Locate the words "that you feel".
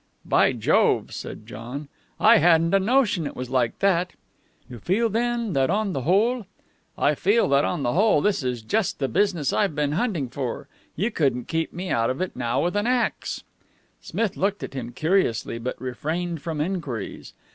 3.77-5.09